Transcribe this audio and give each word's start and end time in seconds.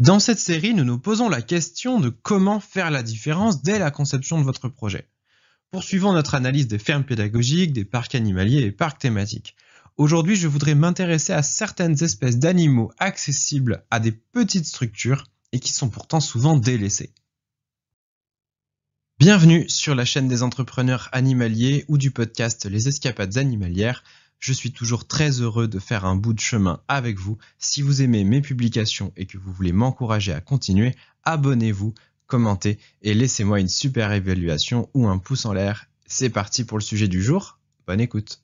Dans 0.00 0.20
cette 0.20 0.38
série, 0.38 0.74
nous 0.74 0.84
nous 0.84 1.00
posons 1.00 1.28
la 1.28 1.42
question 1.42 1.98
de 1.98 2.08
comment 2.08 2.60
faire 2.60 2.92
la 2.92 3.02
différence 3.02 3.62
dès 3.62 3.80
la 3.80 3.90
conception 3.90 4.38
de 4.38 4.44
votre 4.44 4.68
projet. 4.68 5.08
Poursuivons 5.72 6.12
notre 6.12 6.36
analyse 6.36 6.68
des 6.68 6.78
fermes 6.78 7.02
pédagogiques, 7.02 7.72
des 7.72 7.84
parcs 7.84 8.14
animaliers 8.14 8.62
et 8.62 8.70
parcs 8.70 9.00
thématiques. 9.00 9.56
Aujourd'hui, 9.96 10.36
je 10.36 10.46
voudrais 10.46 10.76
m'intéresser 10.76 11.32
à 11.32 11.42
certaines 11.42 12.00
espèces 12.04 12.38
d'animaux 12.38 12.92
accessibles 12.98 13.84
à 13.90 13.98
des 13.98 14.12
petites 14.12 14.66
structures 14.66 15.24
et 15.50 15.58
qui 15.58 15.72
sont 15.72 15.90
pourtant 15.90 16.20
souvent 16.20 16.56
délaissées. 16.56 17.12
Bienvenue 19.18 19.68
sur 19.68 19.96
la 19.96 20.04
chaîne 20.04 20.28
des 20.28 20.44
entrepreneurs 20.44 21.08
animaliers 21.10 21.84
ou 21.88 21.98
du 21.98 22.12
podcast 22.12 22.66
Les 22.66 22.86
Escapades 22.86 23.36
animalières. 23.36 24.04
Je 24.38 24.52
suis 24.52 24.72
toujours 24.72 25.06
très 25.06 25.40
heureux 25.40 25.66
de 25.66 25.78
faire 25.78 26.04
un 26.04 26.14
bout 26.14 26.32
de 26.32 26.40
chemin 26.40 26.80
avec 26.86 27.18
vous. 27.18 27.38
Si 27.58 27.82
vous 27.82 28.02
aimez 28.02 28.24
mes 28.24 28.40
publications 28.40 29.12
et 29.16 29.26
que 29.26 29.36
vous 29.36 29.52
voulez 29.52 29.72
m'encourager 29.72 30.32
à 30.32 30.40
continuer, 30.40 30.94
abonnez-vous, 31.24 31.92
commentez 32.26 32.78
et 33.02 33.14
laissez-moi 33.14 33.58
une 33.58 33.68
super 33.68 34.12
évaluation 34.12 34.88
ou 34.94 35.08
un 35.08 35.18
pouce 35.18 35.44
en 35.44 35.52
l'air. 35.52 35.86
C'est 36.06 36.30
parti 36.30 36.64
pour 36.64 36.78
le 36.78 36.84
sujet 36.84 37.08
du 37.08 37.22
jour. 37.22 37.58
Bonne 37.86 38.00
écoute. 38.00 38.42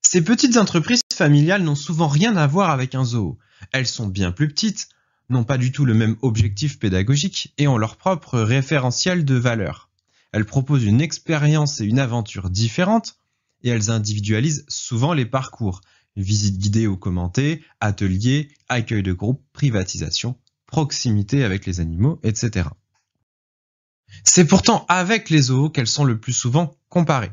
Ces 0.00 0.24
petites 0.24 0.56
entreprises 0.56 1.02
familiales 1.12 1.62
n'ont 1.62 1.74
souvent 1.74 2.08
rien 2.08 2.36
à 2.36 2.46
voir 2.46 2.70
avec 2.70 2.94
un 2.94 3.04
zoo. 3.04 3.38
Elles 3.72 3.86
sont 3.86 4.06
bien 4.06 4.32
plus 4.32 4.48
petites, 4.48 4.88
n'ont 5.28 5.44
pas 5.44 5.58
du 5.58 5.72
tout 5.72 5.84
le 5.84 5.94
même 5.94 6.16
objectif 6.22 6.78
pédagogique 6.78 7.52
et 7.58 7.68
ont 7.68 7.76
leur 7.76 7.96
propre 7.96 8.38
référentiel 8.38 9.24
de 9.24 9.34
valeur. 9.34 9.90
Elles 10.32 10.44
proposent 10.44 10.84
une 10.84 11.00
expérience 11.00 11.80
et 11.80 11.84
une 11.84 11.98
aventure 11.98 12.50
différentes 12.50 13.18
et 13.62 13.68
elles 13.68 13.90
individualisent 13.90 14.64
souvent 14.68 15.12
les 15.12 15.26
parcours. 15.26 15.80
Visites 16.16 16.58
guidées 16.58 16.86
ou 16.86 16.96
commentées, 16.96 17.62
ateliers, 17.80 18.48
accueil 18.68 19.02
de 19.02 19.12
groupe, 19.12 19.44
privatisation, 19.52 20.38
proximité 20.66 21.44
avec 21.44 21.66
les 21.66 21.80
animaux, 21.80 22.18
etc. 22.22 22.68
C'est 24.24 24.46
pourtant 24.46 24.86
avec 24.88 25.30
les 25.30 25.42
zoos 25.42 25.70
qu'elles 25.70 25.86
sont 25.86 26.04
le 26.04 26.18
plus 26.18 26.32
souvent 26.32 26.74
comparées. 26.88 27.32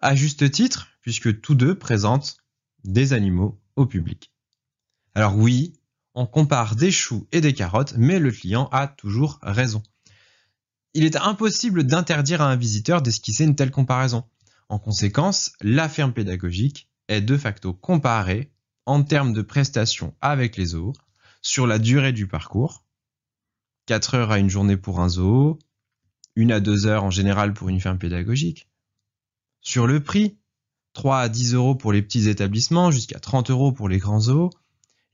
À 0.00 0.14
juste 0.14 0.50
titre, 0.50 0.88
puisque 1.00 1.40
tous 1.40 1.54
deux 1.54 1.76
présentent 1.76 2.38
des 2.84 3.12
animaux 3.12 3.60
au 3.76 3.86
public. 3.86 4.32
Alors 5.14 5.36
oui, 5.36 5.74
on 6.14 6.26
compare 6.26 6.76
des 6.76 6.90
choux 6.90 7.26
et 7.32 7.40
des 7.40 7.54
carottes, 7.54 7.94
mais 7.96 8.18
le 8.18 8.30
client 8.30 8.68
a 8.72 8.88
toujours 8.88 9.38
raison. 9.42 9.82
Il 10.94 11.04
est 11.04 11.16
impossible 11.16 11.84
d'interdire 11.84 12.42
à 12.42 12.50
un 12.50 12.56
visiteur 12.56 13.02
d'esquisser 13.02 13.44
une 13.44 13.54
telle 13.54 13.70
comparaison. 13.70 14.24
En 14.68 14.78
conséquence, 14.78 15.52
la 15.60 15.88
ferme 15.88 16.12
pédagogique 16.12 16.88
est 17.08 17.22
de 17.22 17.36
facto 17.36 17.72
comparée 17.72 18.52
en 18.84 19.02
termes 19.02 19.32
de 19.32 19.42
prestations 19.42 20.14
avec 20.20 20.56
les 20.56 20.66
zoos 20.66 20.92
sur 21.40 21.66
la 21.66 21.78
durée 21.78 22.12
du 22.12 22.26
parcours, 22.26 22.84
4 23.86 24.14
heures 24.14 24.30
à 24.30 24.38
une 24.38 24.50
journée 24.50 24.76
pour 24.76 25.00
un 25.00 25.08
zoo, 25.08 25.58
1 26.36 26.50
à 26.50 26.60
2 26.60 26.86
heures 26.86 27.04
en 27.04 27.10
général 27.10 27.54
pour 27.54 27.68
une 27.68 27.80
ferme 27.80 27.98
pédagogique. 27.98 28.68
Sur 29.60 29.86
le 29.86 30.02
prix, 30.02 30.38
3 30.92 31.20
à 31.20 31.28
10 31.28 31.54
euros 31.54 31.74
pour 31.74 31.92
les 31.92 32.02
petits 32.02 32.28
établissements, 32.28 32.90
jusqu'à 32.90 33.18
30 33.18 33.50
euros 33.50 33.72
pour 33.72 33.88
les 33.88 33.98
grands 33.98 34.20
zoos. 34.20 34.50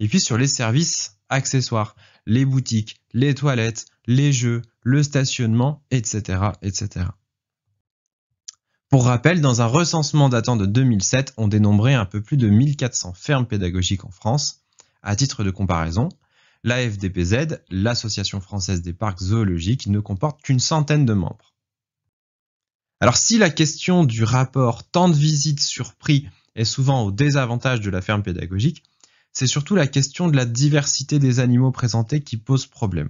Et 0.00 0.08
puis 0.08 0.20
sur 0.20 0.36
les 0.36 0.48
services 0.48 1.18
accessoires, 1.28 1.94
les 2.26 2.44
boutiques, 2.44 3.00
les 3.12 3.34
toilettes, 3.34 3.86
les 4.06 4.32
jeux, 4.32 4.62
le 4.82 5.02
stationnement, 5.02 5.84
etc., 5.90 6.50
etc. 6.62 7.06
Pour 8.94 9.06
rappel, 9.06 9.40
dans 9.40 9.60
un 9.60 9.66
recensement 9.66 10.28
datant 10.28 10.54
de 10.54 10.66
2007, 10.66 11.34
on 11.36 11.48
dénombrait 11.48 11.94
un 11.94 12.04
peu 12.04 12.22
plus 12.22 12.36
de 12.36 12.48
1400 12.48 13.12
fermes 13.12 13.44
pédagogiques 13.44 14.04
en 14.04 14.12
France. 14.12 14.60
À 15.02 15.16
titre 15.16 15.42
de 15.42 15.50
comparaison, 15.50 16.10
l'AFDPZ, 16.62 17.58
l'Association 17.70 18.40
française 18.40 18.82
des 18.82 18.92
parcs 18.92 19.18
zoologiques, 19.18 19.88
ne 19.88 19.98
comporte 19.98 20.42
qu'une 20.42 20.60
centaine 20.60 21.06
de 21.06 21.12
membres. 21.12 21.54
Alors 23.00 23.16
si 23.16 23.36
la 23.36 23.50
question 23.50 24.04
du 24.04 24.22
rapport 24.22 24.84
temps 24.84 25.08
de 25.08 25.16
visite 25.16 25.58
sur 25.58 25.94
prix 25.96 26.28
est 26.54 26.64
souvent 26.64 27.02
au 27.02 27.10
désavantage 27.10 27.80
de 27.80 27.90
la 27.90 28.00
ferme 28.00 28.22
pédagogique, 28.22 28.84
c'est 29.32 29.48
surtout 29.48 29.74
la 29.74 29.88
question 29.88 30.28
de 30.28 30.36
la 30.36 30.44
diversité 30.44 31.18
des 31.18 31.40
animaux 31.40 31.72
présentés 31.72 32.22
qui 32.22 32.36
pose 32.36 32.66
problème. 32.66 33.08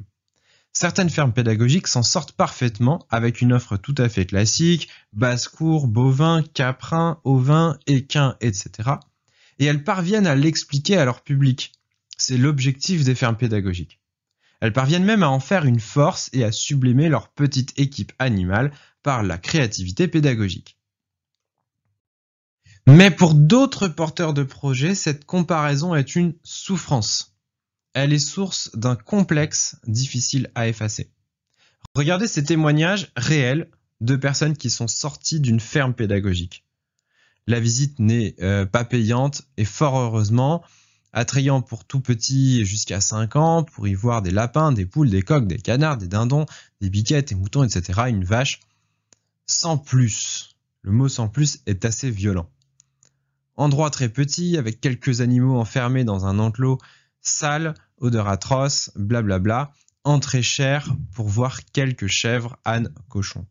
Certaines 0.76 1.08
fermes 1.08 1.32
pédagogiques 1.32 1.86
s'en 1.86 2.02
sortent 2.02 2.32
parfaitement 2.32 3.06
avec 3.08 3.40
une 3.40 3.52
offre 3.52 3.76
tout 3.76 3.94
à 3.96 4.08
fait 4.08 4.26
classique, 4.26 4.88
basse-cour, 5.12 5.86
bovin, 5.86 6.42
caprin, 6.42 7.20
ovin, 7.22 7.78
équin, 7.86 8.36
etc. 8.40 8.90
Et 9.60 9.66
elles 9.66 9.84
parviennent 9.84 10.26
à 10.26 10.34
l'expliquer 10.34 10.96
à 10.96 11.04
leur 11.04 11.22
public. 11.22 11.72
C'est 12.18 12.36
l'objectif 12.36 13.04
des 13.04 13.14
fermes 13.14 13.36
pédagogiques. 13.36 14.00
Elles 14.60 14.72
parviennent 14.72 15.04
même 15.04 15.22
à 15.22 15.28
en 15.28 15.38
faire 15.38 15.64
une 15.64 15.78
force 15.78 16.28
et 16.32 16.42
à 16.42 16.50
sublimer 16.50 17.08
leur 17.08 17.28
petite 17.28 17.78
équipe 17.78 18.12
animale 18.18 18.72
par 19.04 19.22
la 19.22 19.38
créativité 19.38 20.08
pédagogique. 20.08 20.76
Mais 22.88 23.12
pour 23.12 23.34
d'autres 23.34 23.86
porteurs 23.86 24.34
de 24.34 24.42
projets, 24.42 24.96
cette 24.96 25.24
comparaison 25.24 25.94
est 25.94 26.16
une 26.16 26.34
souffrance. 26.42 27.33
Elle 27.94 28.12
est 28.12 28.18
source 28.18 28.70
d'un 28.74 28.96
complexe 28.96 29.76
difficile 29.86 30.50
à 30.54 30.68
effacer. 30.68 31.10
Regardez 31.94 32.26
ces 32.26 32.42
témoignages 32.42 33.12
réels 33.16 33.70
de 34.00 34.16
personnes 34.16 34.56
qui 34.56 34.68
sont 34.68 34.88
sorties 34.88 35.40
d'une 35.40 35.60
ferme 35.60 35.94
pédagogique. 35.94 36.64
La 37.46 37.60
visite 37.60 38.00
n'est 38.00 38.34
euh, 38.42 38.66
pas 38.66 38.84
payante 38.84 39.42
et 39.56 39.64
fort 39.64 39.96
heureusement, 39.96 40.62
attrayant 41.12 41.62
pour 41.62 41.84
tout 41.84 42.00
petit 42.00 42.64
jusqu'à 42.64 43.00
5 43.00 43.36
ans, 43.36 43.62
pour 43.62 43.86
y 43.86 43.94
voir 43.94 44.22
des 44.22 44.32
lapins, 44.32 44.72
des 44.72 44.86
poules, 44.86 45.10
des 45.10 45.22
coqs, 45.22 45.46
des 45.46 45.58
canards, 45.58 45.98
des 45.98 46.08
dindons, 46.08 46.46
des 46.80 46.90
biquettes, 46.90 47.28
des 47.28 47.34
moutons, 47.36 47.62
etc., 47.62 48.02
une 48.08 48.24
vache, 48.24 48.60
sans 49.46 49.78
plus. 49.78 50.56
Le 50.82 50.90
mot 50.90 51.08
sans 51.08 51.28
plus 51.28 51.60
est 51.66 51.84
assez 51.84 52.10
violent. 52.10 52.50
Endroit 53.56 53.90
très 53.90 54.08
petit, 54.08 54.58
avec 54.58 54.80
quelques 54.80 55.20
animaux 55.20 55.56
enfermés 55.58 56.02
dans 56.02 56.26
un 56.26 56.40
enclos 56.40 56.78
sale, 57.24 57.74
odeur 57.98 58.28
atroce, 58.28 58.90
blablabla. 58.96 59.72
Entrée 60.04 60.42
chère 60.42 60.94
pour 61.12 61.28
voir 61.28 61.64
quelques 61.72 62.08
chèvres, 62.08 62.58
ânes, 62.66 62.92
cochons. 63.08 63.46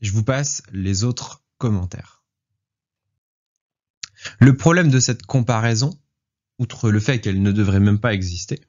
Je 0.00 0.12
vous 0.12 0.24
passe 0.24 0.62
les 0.72 1.04
autres 1.04 1.42
commentaires. 1.58 2.22
Le 4.40 4.56
problème 4.56 4.90
de 4.90 4.98
cette 4.98 5.26
comparaison, 5.26 5.98
outre 6.58 6.90
le 6.90 7.00
fait 7.00 7.20
qu'elle 7.20 7.42
ne 7.42 7.52
devrait 7.52 7.80
même 7.80 8.00
pas 8.00 8.14
exister, 8.14 8.60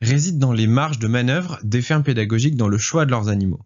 réside 0.00 0.38
dans 0.38 0.52
les 0.52 0.66
marges 0.66 0.98
de 0.98 1.08
manœuvre 1.08 1.58
des 1.62 1.82
fermes 1.82 2.02
pédagogiques 2.02 2.56
dans 2.56 2.68
le 2.68 2.78
choix 2.78 3.06
de 3.06 3.10
leurs 3.10 3.28
animaux. 3.28 3.64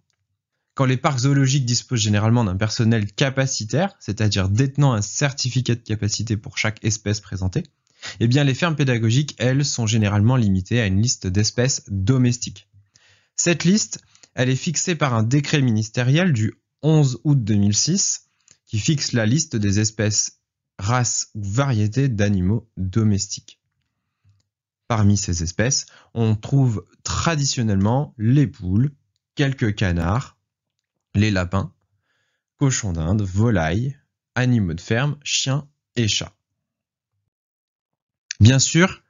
Quand 0.75 0.85
les 0.85 0.97
parcs 0.97 1.21
zoologiques 1.21 1.67
disposent 1.67 2.01
généralement 2.01 2.45
d'un 2.45 2.57
personnel 2.57 3.13
capacitaire, 3.13 3.95
c'est-à-dire 4.01 4.49
détenant 4.49 4.93
un 4.93 5.03
certificat 5.03 5.75
de 5.75 5.81
capacité 5.81 6.37
pour 6.37 6.57
chaque 6.57 6.83
espèce 6.85 7.21
présentée, 7.21 7.65
eh 8.21 8.29
bien 8.29 8.45
les 8.45 8.55
fermes 8.55 8.77
pédagogiques, 8.77 9.35
elles, 9.39 9.65
sont 9.65 9.87
généralement 9.87 10.37
limitées 10.37 10.81
à 10.81 10.87
une 10.87 11.01
liste 11.01 11.27
d'espèces 11.27 11.85
domestiques. 11.89 12.69
Cette 13.37 13.65
liste, 13.65 14.03
elle 14.35 14.51
est 14.51 14.57
fixée 14.57 14.95
par 14.95 15.15
un 15.15 15.23
décret 15.23 15.63
ministériel 15.63 16.33
du 16.33 16.55
11 16.83 17.21
août 17.25 17.43
2006 17.43 18.29
qui 18.67 18.79
fixe 18.79 19.13
la 19.13 19.27
liste 19.27 19.57
des 19.57 19.81
espèces, 19.81 20.41
races 20.79 21.31
ou 21.35 21.43
variétés 21.43 22.09
d'animaux 22.09 22.69
domestiques. 22.77 23.61
Parmi 24.89 25.17
ces 25.17 25.43
espèces, 25.43 25.87
on 26.15 26.35
trouve 26.35 26.85
traditionnellement 27.03 28.15
les 28.19 28.47
poules, 28.47 28.93
quelques 29.35 29.75
canards, 29.75 30.39
les 31.15 31.31
lapins, 31.31 31.73
cochons 32.59 32.93
d'Inde, 32.93 33.23
volailles, 33.23 33.97
animaux 34.35 34.75
de 34.75 34.81
ferme, 34.81 35.19
chiens 35.23 35.69
et 35.97 36.09
chats. 36.09 36.35
Bien 38.43 38.59
sûr, 38.59 39.03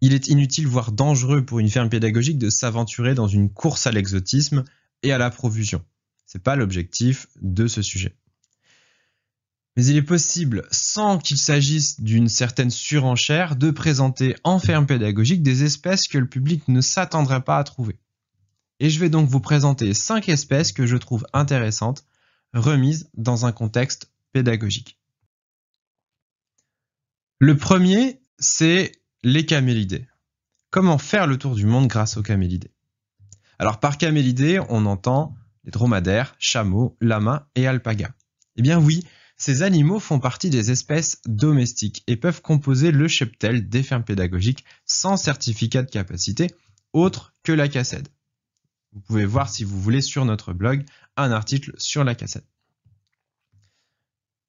il 0.00 0.14
est 0.14 0.28
inutile 0.28 0.68
voire 0.68 0.92
dangereux 0.92 1.44
pour 1.44 1.58
une 1.58 1.68
ferme 1.68 1.88
pédagogique 1.88 2.38
de 2.38 2.48
s'aventurer 2.48 3.14
dans 3.14 3.26
une 3.26 3.52
course 3.52 3.88
à 3.88 3.90
l'exotisme 3.90 4.64
et 5.02 5.10
à 5.10 5.18
la 5.18 5.30
profusion. 5.30 5.84
C'est 6.26 6.42
pas 6.42 6.54
l'objectif 6.54 7.26
de 7.40 7.66
ce 7.66 7.82
sujet. 7.82 8.14
Mais 9.76 9.84
il 9.86 9.96
est 9.96 10.02
possible, 10.02 10.68
sans 10.70 11.18
qu'il 11.18 11.38
s'agisse 11.38 12.00
d'une 12.00 12.28
certaine 12.28 12.70
surenchère, 12.70 13.56
de 13.56 13.72
présenter 13.72 14.36
en 14.44 14.60
ferme 14.60 14.86
pédagogique 14.86 15.42
des 15.42 15.64
espèces 15.64 16.06
que 16.06 16.18
le 16.18 16.28
public 16.28 16.68
ne 16.68 16.80
s'attendrait 16.80 17.42
pas 17.42 17.58
à 17.58 17.64
trouver 17.64 17.98
et 18.80 18.88
je 18.88 18.98
vais 18.98 19.10
donc 19.10 19.28
vous 19.28 19.40
présenter 19.40 19.94
cinq 19.94 20.28
espèces 20.28 20.72
que 20.72 20.86
je 20.86 20.96
trouve 20.96 21.26
intéressantes, 21.32 22.04
remises 22.54 23.10
dans 23.14 23.46
un 23.46 23.52
contexte 23.52 24.10
pédagogique. 24.32 24.98
Le 27.38 27.56
premier, 27.56 28.19
c'est 28.40 28.92
les 29.22 29.46
camélidés. 29.46 30.08
Comment 30.70 30.98
faire 30.98 31.26
le 31.26 31.38
tour 31.38 31.54
du 31.54 31.66
monde 31.66 31.88
grâce 31.88 32.16
aux 32.16 32.22
camélidés? 32.22 32.72
Alors 33.58 33.78
par 33.78 33.98
camélidés, 33.98 34.60
on 34.68 34.86
entend 34.86 35.36
les 35.64 35.70
dromadaires, 35.70 36.34
chameaux, 36.38 36.96
lamas 37.00 37.46
et 37.54 37.66
alpagas. 37.66 38.12
Eh 38.56 38.62
bien 38.62 38.80
oui, 38.80 39.04
Ces 39.40 39.62
animaux 39.62 40.00
font 40.00 40.20
partie 40.20 40.50
des 40.50 40.70
espèces 40.70 41.22
domestiques 41.24 42.04
et 42.06 42.16
peuvent 42.16 42.42
composer 42.42 42.90
le 42.90 43.08
cheptel 43.08 43.70
des 43.70 43.82
fermes 43.82 44.04
pédagogiques 44.04 44.66
sans 44.84 45.16
certificat 45.16 45.82
de 45.82 45.90
capacité 45.90 46.48
autre 46.92 47.32
que 47.42 47.52
la 47.52 47.66
cassette. 47.66 48.12
Vous 48.92 49.00
pouvez 49.00 49.24
voir 49.24 49.48
si 49.48 49.64
vous 49.64 49.80
voulez 49.80 50.02
sur 50.02 50.26
notre 50.26 50.52
blog 50.52 50.84
un 51.16 51.32
article 51.32 51.72
sur 51.78 52.04
la 52.04 52.14
cassette. 52.14 52.44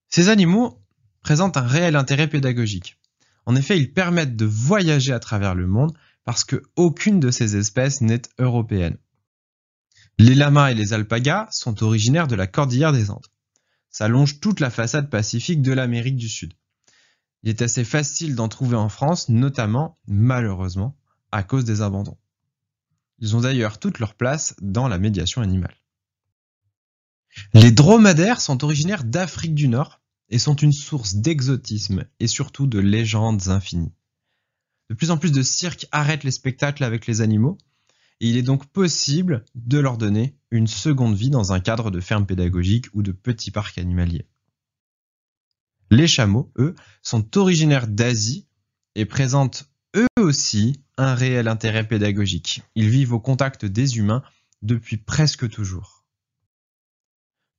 Ces 0.09 0.27
animaux 0.27 0.83
présentent 1.21 1.55
un 1.55 1.65
réel 1.65 1.95
intérêt 1.95 2.27
pédagogique. 2.27 2.97
En 3.45 3.55
effet, 3.55 3.79
ils 3.79 3.93
permettent 3.93 4.35
de 4.35 4.45
voyager 4.45 5.13
à 5.13 5.19
travers 5.19 5.55
le 5.55 5.67
monde 5.67 5.93
parce 6.23 6.43
qu'aucune 6.43 7.19
de 7.19 7.31
ces 7.31 7.55
espèces 7.55 8.01
n'est 8.01 8.21
européenne. 8.37 8.97
Les 10.17 10.35
lamas 10.35 10.71
et 10.71 10.75
les 10.75 10.93
alpagas 10.93 11.47
sont 11.51 11.83
originaires 11.83 12.27
de 12.27 12.35
la 12.35 12.47
cordillère 12.47 12.91
des 12.91 13.09
Andes. 13.09 13.25
Ça 13.89 14.07
longe 14.07 14.39
toute 14.39 14.59
la 14.59 14.69
façade 14.69 15.09
pacifique 15.09 15.61
de 15.61 15.73
l'Amérique 15.73 16.15
du 16.15 16.29
Sud. 16.29 16.53
Il 17.43 17.49
est 17.49 17.61
assez 17.61 17.83
facile 17.83 18.35
d'en 18.35 18.47
trouver 18.47 18.75
en 18.75 18.89
France, 18.89 19.29
notamment, 19.29 19.97
malheureusement, 20.05 20.95
à 21.31 21.43
cause 21.43 21.65
des 21.65 21.81
abandons. 21.81 22.17
Ils 23.19 23.35
ont 23.35 23.41
d'ailleurs 23.41 23.79
toute 23.79 23.99
leur 23.99 24.13
place 24.13 24.55
dans 24.61 24.87
la 24.87 24.99
médiation 24.99 25.41
animale. 25.41 25.75
Les 27.53 27.71
dromadaires 27.71 28.41
sont 28.41 28.63
originaires 28.63 29.03
d'Afrique 29.03 29.55
du 29.55 29.67
Nord 29.67 30.00
et 30.31 30.39
sont 30.39 30.55
une 30.55 30.73
source 30.73 31.15
d'exotisme 31.15 32.05
et 32.19 32.27
surtout 32.27 32.65
de 32.65 32.79
légendes 32.79 33.49
infinies. 33.49 33.93
De 34.89 34.95
plus 34.95 35.11
en 35.11 35.17
plus 35.17 35.31
de 35.31 35.43
cirques 35.43 35.87
arrêtent 35.91 36.23
les 36.23 36.31
spectacles 36.31 36.83
avec 36.83 37.05
les 37.05 37.21
animaux 37.21 37.57
et 38.21 38.29
il 38.29 38.37
est 38.37 38.43
donc 38.43 38.65
possible 38.67 39.45
de 39.55 39.77
leur 39.77 39.97
donner 39.97 40.35
une 40.49 40.67
seconde 40.67 41.15
vie 41.15 41.29
dans 41.29 41.53
un 41.53 41.59
cadre 41.59 41.91
de 41.91 41.99
ferme 41.99 42.25
pédagogique 42.25 42.85
ou 42.93 43.03
de 43.03 43.11
petits 43.11 43.51
parcs 43.51 43.77
animaliers. 43.77 44.27
Les 45.89 46.07
chameaux, 46.07 46.51
eux, 46.57 46.75
sont 47.01 47.37
originaires 47.37 47.87
d'Asie 47.87 48.47
et 48.95 49.05
présentent 49.05 49.69
eux 49.95 50.07
aussi 50.17 50.81
un 50.97 51.15
réel 51.15 51.47
intérêt 51.47 51.87
pédagogique. 51.87 52.61
Ils 52.75 52.89
vivent 52.89 53.13
au 53.13 53.19
contact 53.19 53.65
des 53.65 53.97
humains 53.97 54.23
depuis 54.61 54.97
presque 54.97 55.49
toujours. 55.49 56.00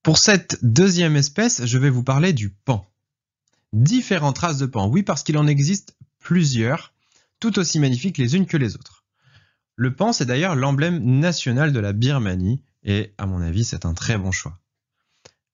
Pour 0.03 0.19
cette 0.19 0.59
deuxième 0.65 1.15
espèce, 1.15 1.65
je 1.65 1.79
vais 1.79 1.91
vous 1.91 2.03
parler 2.03 2.33
du 2.33 2.51
pan. 2.51 2.85
Différentes 3.73 4.39
races 4.39 4.59
de 4.59 4.67
pan, 4.67 4.89
oui 4.89 5.05
parce 5.05 5.23
qu'il 5.23 5.39
en 5.39 5.47
existe 5.47 5.97
plusieurs, 6.19 6.93
tout 7.39 7.57
aussi 7.61 7.79
magnifiques 7.79 8.19
les 8.19 8.35
unes 8.35 8.47
que 8.47 8.57
les 8.57 8.75
autres. 8.75 9.05
Le 9.77 9.95
pan, 9.95 10.13
c'est 10.13 10.27
d'ailleurs 10.27 10.57
l'emblème 10.57 10.99
national 11.21 11.73
de 11.73 11.79
la 11.79 11.93
Birmanie, 11.93 12.61
et 12.83 13.15
à 13.17 13.27
mon 13.27 13.41
avis, 13.41 13.65
c'est 13.65 13.87
un 13.87 13.95
très 13.95 14.19
bon 14.19 14.33
choix. 14.33 14.59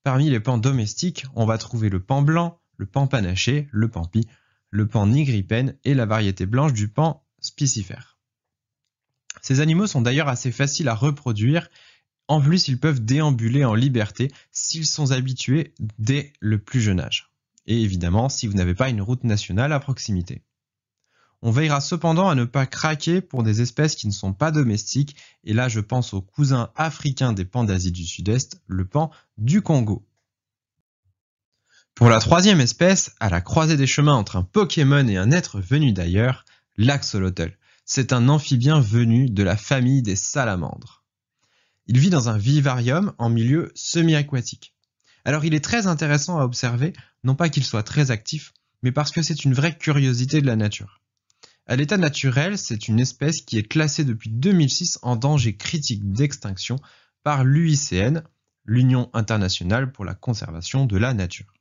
Parmi 0.02 0.30
les 0.30 0.40
pans 0.40 0.56
domestiques, 0.56 1.26
on 1.34 1.44
va 1.44 1.58
trouver 1.58 1.90
le 1.90 2.00
pan 2.00 2.22
blanc, 2.22 2.58
le 2.78 2.86
pan 2.86 3.06
panaché, 3.06 3.68
le 3.70 3.88
pan 3.88 4.06
pie, 4.06 4.26
le 4.70 4.86
pan 4.86 5.06
nigripène 5.06 5.76
et 5.84 5.92
la 5.92 6.06
variété 6.06 6.46
blanche 6.46 6.72
du 6.72 6.88
pan 6.88 7.22
spicifère. 7.40 8.16
Ces 9.42 9.60
animaux 9.60 9.86
sont 9.86 10.00
d'ailleurs 10.00 10.28
assez 10.28 10.50
faciles 10.50 10.88
à 10.88 10.94
reproduire, 10.94 11.68
en 12.28 12.40
plus 12.40 12.68
ils 12.68 12.78
peuvent 12.78 13.04
déambuler 13.04 13.64
en 13.64 13.74
liberté 13.74 14.30
s'ils 14.52 14.86
sont 14.86 15.10
habitués 15.10 15.74
dès 15.98 16.32
le 16.40 16.58
plus 16.58 16.80
jeune 16.80 17.00
âge. 17.00 17.30
Et 17.66 17.82
évidemment 17.82 18.28
si 18.28 18.46
vous 18.46 18.54
n'avez 18.54 18.74
pas 18.74 18.88
une 18.88 19.02
route 19.02 19.24
nationale 19.24 19.72
à 19.72 19.80
proximité. 19.80 20.42
On 21.40 21.50
veillera 21.50 21.80
cependant 21.80 22.28
à 22.28 22.34
ne 22.34 22.44
pas 22.44 22.66
craquer 22.66 23.20
pour 23.20 23.42
des 23.42 23.60
espèces 23.62 23.94
qui 23.94 24.08
ne 24.08 24.12
sont 24.12 24.32
pas 24.32 24.50
domestiques, 24.50 25.16
et 25.44 25.52
là 25.52 25.68
je 25.68 25.80
pense 25.80 26.12
au 26.12 26.20
cousin 26.20 26.70
africain 26.74 27.32
des 27.32 27.44
pans 27.44 27.64
d'Asie 27.64 27.92
du 27.92 28.04
Sud-Est, 28.04 28.60
le 28.66 28.84
pan 28.84 29.10
du 29.36 29.62
Congo. 29.62 30.04
Pour 31.94 32.08
la 32.08 32.20
troisième 32.20 32.60
espèce, 32.60 33.12
à 33.20 33.28
la 33.28 33.40
croisée 33.40 33.76
des 33.76 33.86
chemins 33.86 34.14
entre 34.14 34.36
un 34.36 34.42
Pokémon 34.42 35.06
et 35.08 35.16
un 35.16 35.30
être 35.30 35.60
venu 35.60 35.92
d'ailleurs, 35.92 36.44
l'axolotl. 36.76 37.56
C'est 37.84 38.12
un 38.12 38.28
amphibien 38.28 38.80
venu 38.80 39.30
de 39.30 39.42
la 39.42 39.56
famille 39.56 40.02
des 40.02 40.14
salamandres. 40.14 40.97
Il 41.88 41.98
vit 41.98 42.10
dans 42.10 42.28
un 42.28 42.38
vivarium 42.38 43.12
en 43.18 43.30
milieu 43.30 43.72
semi-aquatique. 43.74 44.74
Alors 45.24 45.44
il 45.44 45.54
est 45.54 45.64
très 45.64 45.86
intéressant 45.86 46.38
à 46.38 46.44
observer, 46.44 46.92
non 47.24 47.34
pas 47.34 47.48
qu'il 47.48 47.64
soit 47.64 47.82
très 47.82 48.10
actif, 48.10 48.52
mais 48.82 48.92
parce 48.92 49.10
que 49.10 49.22
c'est 49.22 49.44
une 49.44 49.54
vraie 49.54 49.76
curiosité 49.76 50.40
de 50.40 50.46
la 50.46 50.56
nature. 50.56 51.00
À 51.66 51.76
l'état 51.76 51.96
naturel, 51.96 52.56
c'est 52.56 52.88
une 52.88 53.00
espèce 53.00 53.42
qui 53.42 53.58
est 53.58 53.66
classée 53.66 54.04
depuis 54.04 54.30
2006 54.30 54.98
en 55.02 55.16
danger 55.16 55.56
critique 55.56 56.12
d'extinction 56.12 56.76
par 57.22 57.44
l'UICN, 57.44 58.22
l'Union 58.64 59.10
internationale 59.12 59.92
pour 59.92 60.04
la 60.04 60.14
conservation 60.14 60.86
de 60.86 60.96
la 60.96 61.14
nature. 61.14 61.52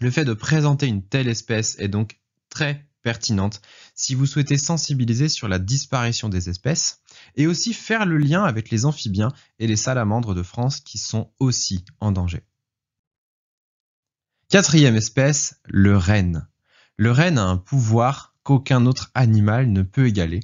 Le 0.00 0.10
fait 0.10 0.24
de 0.24 0.34
présenter 0.34 0.86
une 0.86 1.04
telle 1.04 1.28
espèce 1.28 1.76
est 1.78 1.88
donc 1.88 2.20
très 2.48 2.86
pertinente 3.02 3.60
si 3.94 4.14
vous 4.14 4.26
souhaitez 4.26 4.58
sensibiliser 4.58 5.28
sur 5.28 5.48
la 5.48 5.58
disparition 5.58 6.28
des 6.28 6.48
espèces 6.48 7.00
et 7.36 7.46
aussi 7.46 7.72
faire 7.72 8.06
le 8.06 8.18
lien 8.18 8.44
avec 8.44 8.70
les 8.70 8.84
amphibiens 8.84 9.32
et 9.58 9.66
les 9.66 9.76
salamandres 9.76 10.34
de 10.34 10.42
France 10.42 10.80
qui 10.80 10.98
sont 10.98 11.32
aussi 11.38 11.84
en 12.00 12.12
danger. 12.12 12.42
Quatrième 14.48 14.96
espèce, 14.96 15.60
le 15.64 15.96
renne. 15.96 16.48
Le 16.96 17.12
renne 17.12 17.38
a 17.38 17.44
un 17.44 17.56
pouvoir 17.56 18.34
qu'aucun 18.42 18.84
autre 18.84 19.10
animal 19.14 19.70
ne 19.70 19.82
peut 19.82 20.06
égaler. 20.06 20.40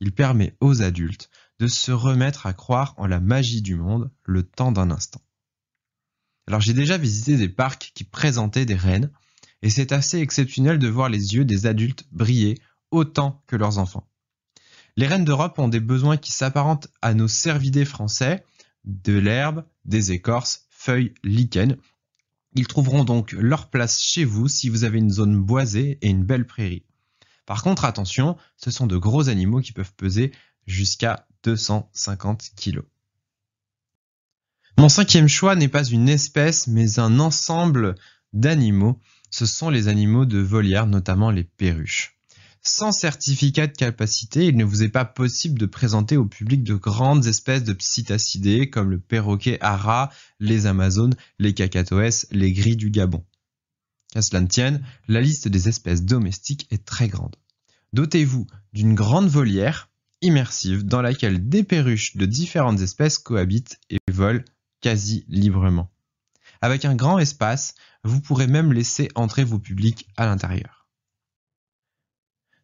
Il 0.00 0.12
permet 0.12 0.54
aux 0.60 0.82
adultes 0.82 1.30
de 1.58 1.66
se 1.66 1.90
remettre 1.90 2.46
à 2.46 2.52
croire 2.52 2.94
en 2.98 3.06
la 3.06 3.18
magie 3.18 3.62
du 3.62 3.76
monde 3.76 4.10
le 4.24 4.42
temps 4.42 4.72
d'un 4.72 4.90
instant. 4.90 5.22
Alors 6.46 6.60
j'ai 6.60 6.74
déjà 6.74 6.98
visité 6.98 7.36
des 7.36 7.48
parcs 7.48 7.92
qui 7.94 8.04
présentaient 8.04 8.66
des 8.66 8.76
rennes, 8.76 9.10
et 9.62 9.70
c'est 9.70 9.92
assez 9.92 10.18
exceptionnel 10.18 10.78
de 10.78 10.88
voir 10.88 11.08
les 11.08 11.34
yeux 11.34 11.44
des 11.44 11.66
adultes 11.66 12.04
briller 12.12 12.60
autant 12.90 13.42
que 13.46 13.56
leurs 13.56 13.78
enfants. 13.78 14.08
Les 14.96 15.06
rennes 15.06 15.24
d'Europe 15.24 15.58
ont 15.58 15.68
des 15.68 15.80
besoins 15.80 16.16
qui 16.16 16.32
s'apparentent 16.32 16.88
à 17.02 17.14
nos 17.14 17.28
cervidés 17.28 17.84
français, 17.84 18.44
de 18.84 19.12
l'herbe, 19.12 19.64
des 19.84 20.12
écorces, 20.12 20.66
feuilles, 20.70 21.12
lichens. 21.22 21.76
Ils 22.54 22.66
trouveront 22.66 23.04
donc 23.04 23.32
leur 23.32 23.68
place 23.68 24.00
chez 24.00 24.24
vous 24.24 24.48
si 24.48 24.68
vous 24.68 24.84
avez 24.84 24.98
une 24.98 25.10
zone 25.10 25.38
boisée 25.38 25.98
et 26.00 26.08
une 26.08 26.24
belle 26.24 26.46
prairie. 26.46 26.84
Par 27.44 27.62
contre, 27.62 27.84
attention, 27.84 28.36
ce 28.56 28.70
sont 28.70 28.86
de 28.86 28.96
gros 28.96 29.28
animaux 29.28 29.60
qui 29.60 29.72
peuvent 29.72 29.94
peser 29.94 30.32
jusqu'à 30.66 31.26
250 31.44 32.52
kg. 32.56 32.80
Mon 34.78 34.88
cinquième 34.88 35.28
choix 35.28 35.56
n'est 35.56 35.68
pas 35.68 35.84
une 35.84 36.08
espèce, 36.08 36.66
mais 36.66 36.98
un 36.98 37.18
ensemble 37.18 37.94
d'animaux. 38.32 39.00
Ce 39.30 39.46
sont 39.46 39.70
les 39.70 39.88
animaux 39.88 40.26
de 40.26 40.38
volière, 40.38 40.86
notamment 40.86 41.30
les 41.30 41.44
perruches. 41.44 42.16
Sans 42.62 42.90
certificat 42.90 43.68
de 43.68 43.76
capacité, 43.76 44.46
il 44.46 44.56
ne 44.56 44.64
vous 44.64 44.82
est 44.82 44.88
pas 44.88 45.04
possible 45.04 45.56
de 45.56 45.66
présenter 45.66 46.16
au 46.16 46.26
public 46.26 46.64
de 46.64 46.74
grandes 46.74 47.26
espèces 47.26 47.62
de 47.62 47.72
psittacidés 47.72 48.70
comme 48.70 48.90
le 48.90 48.98
perroquet 48.98 49.58
ara, 49.60 50.10
les 50.40 50.66
amazones, 50.66 51.14
les 51.38 51.54
cacatoès, 51.54 52.26
les 52.32 52.52
gris 52.52 52.74
du 52.74 52.90
Gabon. 52.90 53.24
Qu'à 54.12 54.20
cela 54.20 54.40
ne 54.40 54.48
tienne, 54.48 54.84
la 55.06 55.20
liste 55.20 55.46
des 55.46 55.68
espèces 55.68 56.02
domestiques 56.02 56.66
est 56.72 56.84
très 56.84 57.06
grande. 57.06 57.36
Dotez-vous 57.92 58.48
d'une 58.72 58.94
grande 58.94 59.28
volière 59.28 59.88
immersive 60.20 60.84
dans 60.84 61.02
laquelle 61.02 61.48
des 61.48 61.62
perruches 61.62 62.16
de 62.16 62.26
différentes 62.26 62.80
espèces 62.80 63.18
cohabitent 63.18 63.78
et 63.90 63.98
volent 64.10 64.42
quasi 64.80 65.24
librement. 65.28 65.90
Avec 66.62 66.84
un 66.84 66.94
grand 66.94 67.18
espace, 67.18 67.74
vous 68.06 68.20
pourrez 68.20 68.46
même 68.46 68.72
laisser 68.72 69.08
entrer 69.14 69.44
vos 69.44 69.58
publics 69.58 70.08
à 70.16 70.26
l'intérieur. 70.26 70.86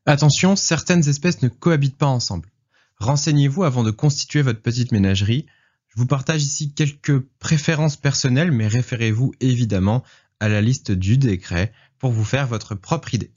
Attention, 0.07 0.57
certaines 0.57 1.09
espèces 1.09 1.43
ne 1.43 1.49
cohabitent 1.49 1.97
pas 1.97 2.07
ensemble. 2.07 2.49
Renseignez-vous 2.97 3.65
avant 3.65 3.83
de 3.83 3.91
constituer 3.91 4.43
votre 4.43 4.61
petite 4.61 4.93
ménagerie. 4.93 5.47
Je 5.89 6.01
vous 6.01 6.07
partage 6.07 6.43
ici 6.43 6.73
quelques 6.73 7.21
préférences 7.39 7.97
personnelles, 7.97 8.53
mais 8.53 8.67
référez-vous 8.67 9.33
évidemment 9.41 10.03
à 10.41 10.49
la 10.49 10.61
liste 10.61 10.91
du 10.91 11.19
décret 11.19 11.73
pour 11.99 12.11
vous 12.11 12.25
faire 12.25 12.47
votre 12.47 12.75
propre 12.75 13.15
idée. 13.15 13.31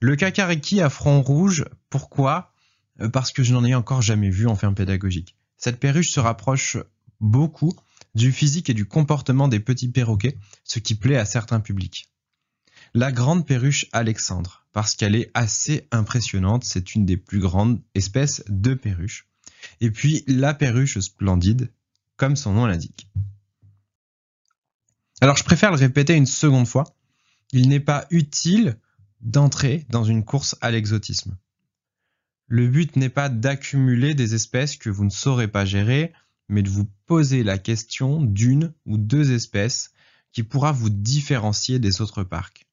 Le 0.00 0.16
kakariki 0.16 0.80
à 0.80 0.90
front 0.90 1.22
rouge, 1.22 1.64
pourquoi? 1.88 2.52
Euh, 3.00 3.08
Parce 3.08 3.32
que 3.32 3.42
je 3.42 3.54
n'en 3.54 3.64
ai 3.64 3.74
encore 3.74 4.02
jamais 4.02 4.30
vu 4.30 4.46
en 4.46 4.56
ferme 4.56 4.74
pédagogique. 4.74 5.36
Cette 5.56 5.78
perruche 5.78 6.10
se 6.10 6.20
rapproche 6.20 6.76
beaucoup 7.20 7.72
du 8.14 8.32
physique 8.32 8.70
et 8.70 8.74
du 8.74 8.86
comportement 8.86 9.48
des 9.48 9.60
petits 9.60 9.90
perroquets, 9.90 10.38
ce 10.64 10.78
qui 10.78 10.94
plaît 10.94 11.16
à 11.16 11.24
certains 11.24 11.60
publics. 11.60 12.12
La 12.94 13.10
grande 13.10 13.46
perruche 13.46 13.86
Alexandre, 13.92 14.66
parce 14.72 14.94
qu'elle 14.94 15.14
est 15.14 15.30
assez 15.34 15.88
impressionnante, 15.90 16.64
c'est 16.64 16.94
une 16.94 17.06
des 17.06 17.16
plus 17.16 17.38
grandes 17.38 17.80
espèces 17.94 18.44
de 18.48 18.74
perruches. 18.74 19.26
Et 19.80 19.90
puis 19.90 20.24
la 20.26 20.52
perruche 20.52 20.98
splendide, 20.98 21.72
comme 22.16 22.36
son 22.36 22.52
nom 22.52 22.66
l'indique. 22.66 23.08
Alors 25.20 25.36
je 25.36 25.44
préfère 25.44 25.70
le 25.70 25.78
répéter 25.78 26.14
une 26.14 26.26
seconde 26.26 26.66
fois, 26.66 26.84
il 27.52 27.68
n'est 27.68 27.80
pas 27.80 28.06
utile 28.10 28.78
d'entrer 29.20 29.86
dans 29.88 30.04
une 30.04 30.24
course 30.24 30.56
à 30.60 30.70
l'exotisme. 30.70 31.38
Le 32.48 32.66
but 32.66 32.96
n'est 32.96 33.08
pas 33.08 33.28
d'accumuler 33.28 34.14
des 34.14 34.34
espèces 34.34 34.76
que 34.76 34.90
vous 34.90 35.04
ne 35.04 35.10
saurez 35.10 35.48
pas 35.48 35.64
gérer, 35.64 36.12
mais 36.52 36.62
de 36.62 36.68
vous 36.68 36.86
poser 37.06 37.42
la 37.42 37.58
question 37.58 38.22
d'une 38.22 38.72
ou 38.84 38.98
deux 38.98 39.32
espèces 39.32 39.92
qui 40.32 40.42
pourra 40.42 40.70
vous 40.70 40.90
différencier 40.90 41.78
des 41.78 42.00
autres 42.00 42.24
parcs. 42.24 42.66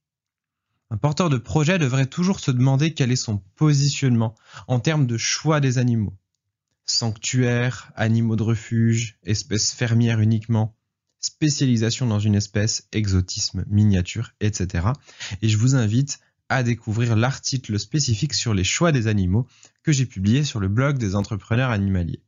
Un 0.92 0.98
porteur 0.98 1.30
de 1.30 1.38
projet 1.38 1.80
devrait 1.80 2.06
toujours 2.06 2.40
se 2.40 2.52
demander 2.52 2.94
quel 2.94 3.12
est 3.12 3.16
son 3.16 3.38
positionnement 3.56 4.36
en 4.68 4.80
termes 4.80 5.08
de 5.08 5.18
choix 5.18 5.60
des 5.62 5.78
animaux. 5.78 6.18
Sanctuaires, 6.86 7.92
animaux 7.96 8.36
de 8.36 8.44
refuge, 8.44 9.18
espèces 9.24 9.72
fermières 9.72 10.20
uniquement, 10.20 10.76
spécialisation 11.20 12.06
dans 12.08 12.20
une 12.20 12.36
espèce, 12.36 12.88
exotisme, 12.92 13.64
miniature, 13.70 14.32
etc. 14.42 14.88
Et 15.42 15.48
je 15.48 15.58
vous 15.58 15.76
invite 15.76 16.20
à 16.50 16.64
découvrir 16.64 17.16
l'article 17.16 17.80
spécifique 17.80 18.34
sur 18.34 18.54
les 18.54 18.64
choix 18.64 18.92
des 18.92 19.08
animaux 19.08 19.48
que 19.84 19.92
j'ai 19.92 20.06
publié 20.08 20.44
sur 20.44 20.60
le 20.60 20.68
blog 20.68 20.98
des 20.98 21.16
entrepreneurs 21.16 21.70
animaliers. 21.70 22.24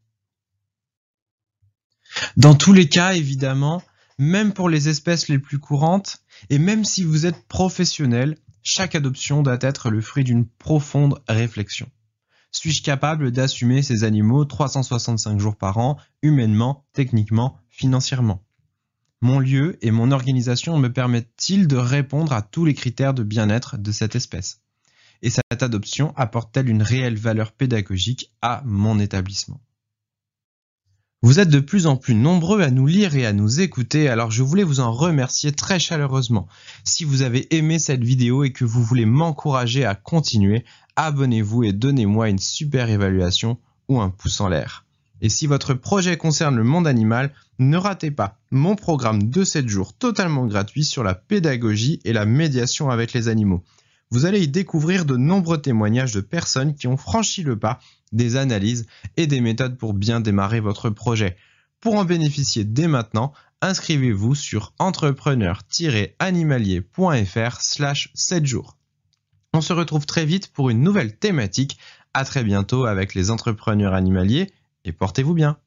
Dans 2.37 2.55
tous 2.55 2.73
les 2.73 2.87
cas, 2.87 3.13
évidemment, 3.13 3.81
même 4.17 4.53
pour 4.53 4.69
les 4.69 4.89
espèces 4.89 5.27
les 5.27 5.39
plus 5.39 5.59
courantes, 5.59 6.19
et 6.49 6.59
même 6.59 6.85
si 6.85 7.03
vous 7.03 7.25
êtes 7.25 7.47
professionnel, 7.47 8.37
chaque 8.63 8.95
adoption 8.95 9.41
doit 9.41 9.57
être 9.61 9.89
le 9.89 10.01
fruit 10.01 10.23
d'une 10.23 10.45
profonde 10.45 11.21
réflexion. 11.27 11.89
Suis-je 12.51 12.83
capable 12.83 13.31
d'assumer 13.31 13.81
ces 13.81 14.03
animaux 14.03 14.45
365 14.45 15.39
jours 15.39 15.55
par 15.55 15.77
an, 15.77 15.97
humainement, 16.21 16.85
techniquement, 16.93 17.57
financièrement? 17.69 18.43
Mon 19.21 19.39
lieu 19.39 19.77
et 19.81 19.91
mon 19.91 20.11
organisation 20.11 20.77
me 20.77 20.91
permettent-ils 20.91 21.67
de 21.67 21.77
répondre 21.77 22.33
à 22.33 22.41
tous 22.41 22.65
les 22.65 22.73
critères 22.73 23.13
de 23.13 23.23
bien-être 23.23 23.77
de 23.77 23.91
cette 23.91 24.15
espèce? 24.15 24.61
Et 25.21 25.29
cette 25.29 25.63
adoption 25.63 26.13
apporte-t-elle 26.17 26.69
une 26.69 26.81
réelle 26.81 27.17
valeur 27.17 27.51
pédagogique 27.51 28.33
à 28.41 28.63
mon 28.65 28.99
établissement? 28.99 29.61
Vous 31.23 31.39
êtes 31.39 31.49
de 31.49 31.59
plus 31.59 31.85
en 31.85 31.97
plus 31.97 32.15
nombreux 32.15 32.61
à 32.61 32.71
nous 32.71 32.87
lire 32.87 33.15
et 33.15 33.27
à 33.27 33.33
nous 33.33 33.61
écouter, 33.61 34.09
alors 34.09 34.31
je 34.31 34.41
voulais 34.41 34.63
vous 34.63 34.79
en 34.79 34.91
remercier 34.91 35.51
très 35.51 35.77
chaleureusement. 35.77 36.47
Si 36.83 37.03
vous 37.03 37.21
avez 37.21 37.55
aimé 37.55 37.77
cette 37.77 38.03
vidéo 38.03 38.43
et 38.43 38.51
que 38.51 38.65
vous 38.65 38.83
voulez 38.83 39.05
m'encourager 39.05 39.85
à 39.85 39.93
continuer, 39.93 40.65
abonnez-vous 40.95 41.63
et 41.63 41.73
donnez-moi 41.73 42.29
une 42.29 42.39
super 42.39 42.89
évaluation 42.89 43.59
ou 43.87 44.01
un 44.01 44.09
pouce 44.09 44.41
en 44.41 44.47
l'air. 44.47 44.83
Et 45.21 45.29
si 45.29 45.45
votre 45.45 45.75
projet 45.75 46.17
concerne 46.17 46.55
le 46.55 46.63
monde 46.63 46.87
animal, 46.87 47.31
ne 47.59 47.77
ratez 47.77 48.09
pas 48.09 48.39
mon 48.49 48.75
programme 48.75 49.29
de 49.29 49.43
7 49.43 49.67
jours 49.67 49.93
totalement 49.93 50.47
gratuit 50.47 50.83
sur 50.83 51.03
la 51.03 51.13
pédagogie 51.13 51.99
et 52.03 52.13
la 52.13 52.25
médiation 52.25 52.89
avec 52.89 53.13
les 53.13 53.27
animaux. 53.27 53.63
Vous 54.11 54.25
allez 54.25 54.41
y 54.41 54.47
découvrir 54.49 55.05
de 55.05 55.15
nombreux 55.15 55.61
témoignages 55.61 56.13
de 56.13 56.19
personnes 56.19 56.75
qui 56.75 56.87
ont 56.87 56.97
franchi 56.97 57.43
le 57.43 57.57
pas, 57.57 57.79
des 58.11 58.35
analyses 58.35 58.85
et 59.15 59.25
des 59.25 59.39
méthodes 59.39 59.77
pour 59.77 59.93
bien 59.93 60.19
démarrer 60.19 60.59
votre 60.59 60.89
projet. 60.89 61.37
Pour 61.79 61.95
en 61.95 62.03
bénéficier 62.03 62.65
dès 62.65 62.87
maintenant, 62.87 63.31
inscrivez-vous 63.61 64.35
sur 64.35 64.73
entrepreneur-animalier.fr 64.79 67.61
slash 67.61 68.11
7 68.13 68.45
jours. 68.45 68.75
On 69.53 69.61
se 69.61 69.71
retrouve 69.71 70.05
très 70.05 70.25
vite 70.25 70.51
pour 70.51 70.69
une 70.69 70.81
nouvelle 70.81 71.17
thématique. 71.17 71.77
À 72.13 72.25
très 72.25 72.43
bientôt 72.43 72.83
avec 72.83 73.15
les 73.15 73.31
entrepreneurs 73.31 73.93
animaliers 73.93 74.51
et 74.83 74.91
portez-vous 74.91 75.33
bien. 75.33 75.57